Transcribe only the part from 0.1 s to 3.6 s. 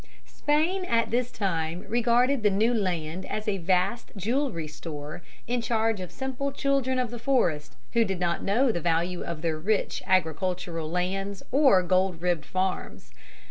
Spain at this time regarded the new land as a